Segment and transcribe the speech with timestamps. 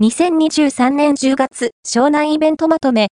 [0.00, 3.06] 2023年10月、湘南イベントまとめ、